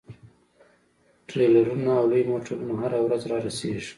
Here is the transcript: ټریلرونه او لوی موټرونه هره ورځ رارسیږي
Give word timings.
ټریلرونه 1.27 1.91
او 1.99 2.05
لوی 2.11 2.23
موټرونه 2.31 2.73
هره 2.81 2.99
ورځ 3.05 3.21
رارسیږي 3.31 3.81